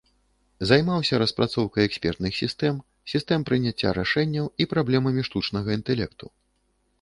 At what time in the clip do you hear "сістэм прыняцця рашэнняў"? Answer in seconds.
3.11-4.45